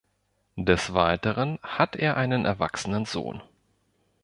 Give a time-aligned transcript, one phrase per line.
[0.55, 3.43] Des Weiteren hat er einen erwachsenen Sohn.